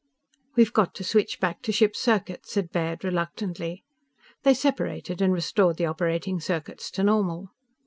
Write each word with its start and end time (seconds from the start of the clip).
"We've 0.55 0.73
got 0.73 0.95
to 0.95 1.03
switch 1.03 1.39
back 1.39 1.61
to 1.61 1.71
ship's 1.71 1.99
circuit," 1.99 2.47
said 2.47 2.71
Baird 2.71 3.03
reluctantly. 3.03 3.83
They 4.41 4.55
separated, 4.55 5.21
and 5.21 5.31
restored 5.31 5.77
the 5.77 5.85
operating 5.85 6.39
circuits 6.39 6.89
to 6.93 7.03
normal. 7.03 7.49